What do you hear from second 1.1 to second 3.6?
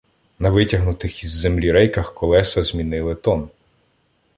із землі рейках колеса змінили тон.